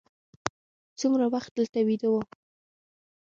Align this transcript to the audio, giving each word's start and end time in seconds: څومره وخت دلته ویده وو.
څومره 0.99 1.25
وخت 1.33 1.51
دلته 1.59 1.79
ویده 1.87 2.07
وو. 2.11 2.21